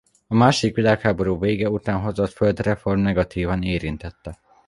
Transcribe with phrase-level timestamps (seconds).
[0.27, 4.39] A második világháború vége után hozott földreform negatívan érintette.